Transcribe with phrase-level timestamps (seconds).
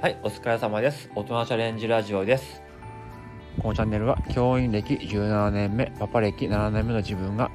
[0.00, 1.10] はい、お疲れ様です。
[1.16, 2.62] 大人チャレンジラジオです。
[3.60, 7.50] このチャンネルは教員歴17年目、パパ歴7年目の自分が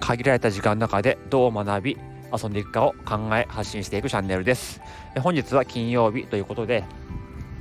[0.00, 1.98] 限られた時間の中でどう学び、
[2.32, 4.80] 遊んでいくかを考え発信していくチャンネルです。
[5.20, 6.84] 本日は金曜日ということで、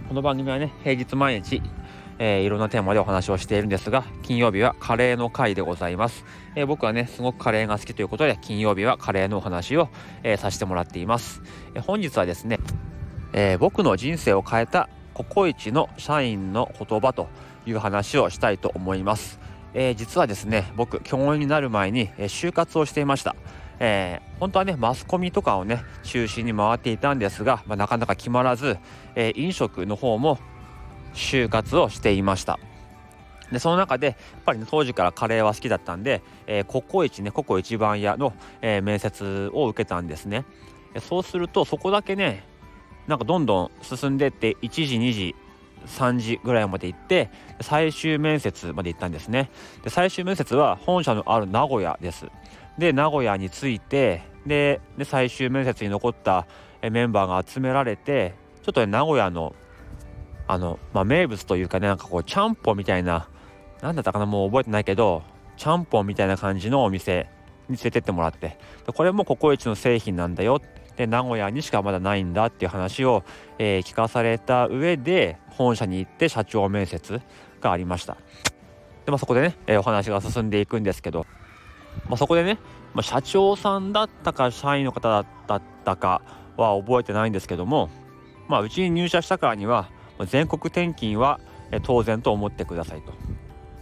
[0.07, 1.61] この番組はね、平日毎日、
[2.17, 6.23] えー、いろんなテーマでお話をしているんですが、金曜日はカレーの回でございます。
[6.55, 9.89] えー、僕はね、すごくカレーが好きということで、金曜日はカレーのお話を、
[10.23, 11.41] えー、させてもらっています。
[11.75, 12.59] え本日はですね、
[13.39, 17.27] えー、僕の人生を変えたココイチの社員の言葉と
[17.67, 19.39] いう話をしたいと思います。
[19.75, 23.35] えー、実はですね、僕、教員になる前に、え、就活をしていました。
[23.79, 28.79] えー、本当はね、マスコミとかをね、中心に回っていたんですが、まあ、なかなか決まらず、
[29.15, 30.39] え飲食の方も
[31.13, 32.57] 就活をしていました。
[33.51, 40.43] でその中でやっぱり、ね、当時からカレーは好きだったんで、えー、ココイチねココ一番屋の、え、面接を受けたんですね
[40.99, 42.43] そうするとそこだけね
[43.07, 45.35] なんかどんどん進んでって1時2時
[45.85, 47.29] 3時ぐらいまで行って
[47.61, 49.49] 最終面接まで行ったんですね。
[49.83, 52.27] で最終面接は本社のある名古屋です。
[52.77, 56.47] で名古屋に着いてで最終面接に残った
[56.81, 59.55] メンバーが集められてちょっとね名古屋の
[60.47, 63.29] あの、まあ、名物というかねなんかこうちゃんぽんみたいな
[63.81, 65.23] 何だったかなもう覚えてないけど
[65.55, 67.29] ちゃんぽんみたいな感じのお店
[67.69, 68.57] に連れてってもらって。
[68.93, 70.61] これもココイチの製品なんだよ
[70.97, 73.23] で名古屋にしかまだないんだっていう話を、
[73.59, 77.21] えー、聞かされた上で本社に行って社長面接
[77.61, 78.17] がありました
[79.05, 81.25] で、まあ、そこでね、えー、お話が進んでいくんですけど、
[82.09, 82.57] まあ、そこでね、
[82.93, 86.21] まあ、社長さんだったか社員の方だったか
[86.57, 87.89] は覚えてないんですけども、
[88.47, 89.89] まあ、うちに入社したからには
[90.25, 91.39] 全国転勤は
[91.83, 93.13] 当然と思ってくださいと。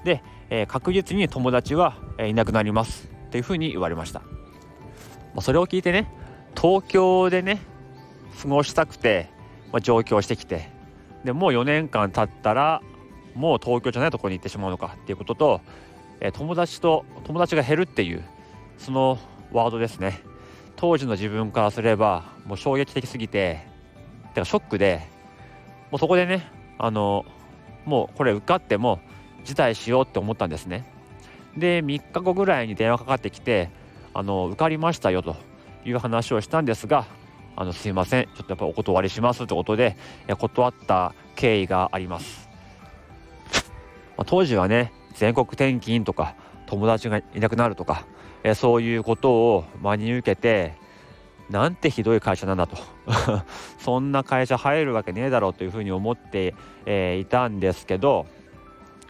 [0.04, 4.20] で、えー、確実に友達はいなくなりますっていうふうに言われました。
[4.20, 6.12] まあ、それを聞いてね
[6.56, 7.60] 東京でね
[8.42, 9.30] 過ごしたくて、
[9.72, 10.70] まあ、上京してきて
[11.24, 12.82] でもう4年間経ったら
[13.34, 15.62] もう東京じゃないところに行ってしまうのかっていうことと、
[16.22, 18.24] え、友達と友達が減るっていう
[18.78, 19.18] その
[19.52, 20.22] ワードですね。
[20.78, 23.66] 当時の自分からすればもう衝撃的すぎて
[24.34, 25.02] てかショックで
[25.90, 27.26] もうそこでねあの
[27.86, 29.00] もうこれ受かっても
[29.46, 30.86] 辞退しようって思ったんですね。
[31.58, 33.70] で3日後ぐらいに電話かかってきて
[34.14, 35.36] あの受かりましたよと。
[35.86, 37.06] いう話をしたんですが
[37.56, 38.26] あのすいません。
[38.26, 39.96] ちょっとやっぱお断りしますってことで
[40.28, 42.50] 断った経緯があります、
[44.18, 46.36] まあ、当時はね全国転勤とか
[46.66, 48.06] 友達がいなくなるとか
[48.44, 50.74] えそういうことを真に受けて
[51.50, 52.78] なんてひどい会社なんだと。
[53.80, 58.26] そんな会社入るわけねえだろうというふうに思って、えー、いたんですけど、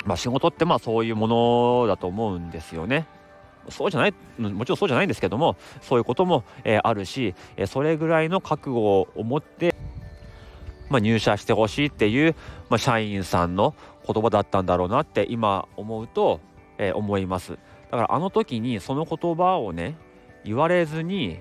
[0.06, 3.08] まあ、仕事ってまあそういうものだと思うんですよね。
[3.70, 9.76] そうじゃないもちろんそうじゃないんですけどもそういうことも、えー、あるし、え、それぐらいの覚悟を持って、
[10.90, 12.36] まあ、入社してほしいっていう、
[12.70, 16.40] まあ、社員さんの言葉だったんだろうなって今思うと、
[16.78, 17.58] えー、思います。
[17.92, 19.96] だからあの時にその言葉をね
[20.44, 21.40] 言われずに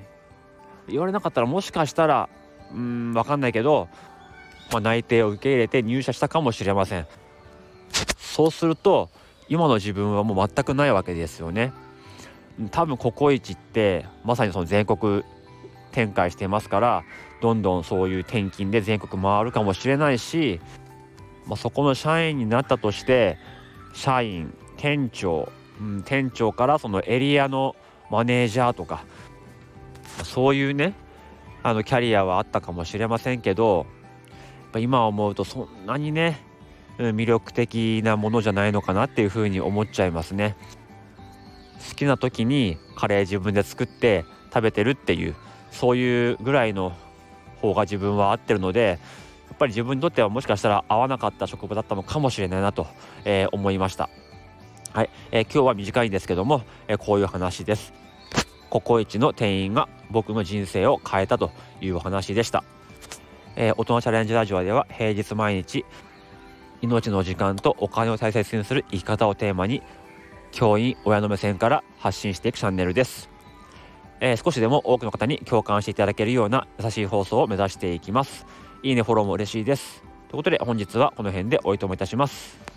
[0.88, 2.28] 言われなかったらもしかしたら
[2.72, 3.88] うん分かんないけど、
[4.70, 7.06] まあ、内定を受け入れて入社したかもしれません。
[8.16, 9.10] そうすると
[9.48, 11.72] 今の自分はもう全くないわけですよね。
[12.70, 15.24] 多分ココイチってまさにその全国
[15.92, 17.04] 展開してますから
[17.40, 20.60] どんどんそういう転勤で全国回るかもしれないし、
[21.46, 23.38] まあ、そこの社員になったとして
[23.92, 27.76] 社員店長、うん、店長からそのエリアの
[28.10, 29.04] マネージャーとか
[30.24, 30.94] そういうね
[31.62, 33.86] あのキャリアはあったかもしれませんけど
[34.78, 36.40] 今思うとそんなにね
[36.98, 40.56] 魅力的なものじゃないのかなっていうふうに思っちゃいますね。
[41.88, 45.34] 好きな時にカレー自分で作って食べてるっていう
[45.70, 46.92] そういうぐらいの
[47.60, 48.98] 方が自分は合ってるので
[49.48, 52.86] やっぱり自分にとってはもしかしたら合わなかった職場だったのかもしれないなと、
[53.24, 54.08] えー、思いました。
[54.92, 57.92] はい、えー、今日は短いんですけども、えー、こういう話です。
[58.70, 62.64] ココイチの店員が僕の人生を変えたというお話でした。
[63.56, 65.84] えー、大人チャレンジラジオでは平日毎日
[66.82, 69.82] 命の時間とお金を大切にする生き方をテーマに
[70.54, 73.28] 教員親の目線から発信していくチャンネルです、
[74.20, 78.46] えー、少しでも多くの方に共感していただけるような優しい放送を目指していきます。
[78.84, 80.02] いいねフォローも嬉しいです。
[80.02, 82.73] ということで本日はこの辺でおいともいたします。